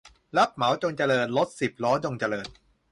[0.37, 2.47] รับเหมาจงเจริญ รถสิบล้อจงเจริญ